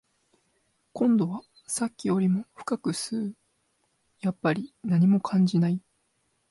[0.93, 3.35] 今度はさっきよりも深く吸う、
[4.21, 5.79] やっぱり何も感じない